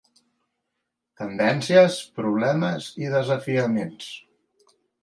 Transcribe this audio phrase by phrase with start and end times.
[1.21, 4.15] Tendències, Problemes i Desafiaments.